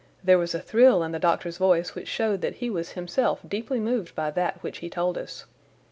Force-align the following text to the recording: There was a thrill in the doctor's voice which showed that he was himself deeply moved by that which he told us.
There 0.23 0.39
was 0.39 0.55
a 0.55 0.59
thrill 0.59 1.03
in 1.03 1.11
the 1.11 1.19
doctor's 1.19 1.57
voice 1.59 1.93
which 1.93 2.07
showed 2.07 2.41
that 2.41 2.55
he 2.55 2.71
was 2.71 2.93
himself 2.93 3.39
deeply 3.47 3.79
moved 3.79 4.15
by 4.15 4.31
that 4.31 4.63
which 4.63 4.79
he 4.79 4.89
told 4.89 5.15
us. 5.15 5.45